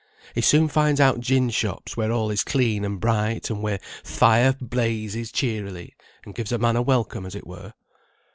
He 0.33 0.41
soon 0.41 0.67
finds 0.67 0.99
out 0.99 1.19
gin 1.19 1.51
shops, 1.51 1.95
where 1.95 2.11
all 2.11 2.31
is 2.31 2.43
clean 2.43 2.83
and 2.83 2.99
bright, 2.99 3.51
and 3.51 3.61
where 3.61 3.77
th' 3.77 3.83
fire 4.07 4.53
blazes 4.59 5.31
cheerily, 5.31 5.95
and 6.25 6.33
gives 6.33 6.51
a 6.51 6.57
man 6.57 6.75
a 6.75 6.81
welcome 6.81 7.23
as 7.23 7.35
it 7.35 7.45
were." 7.45 7.73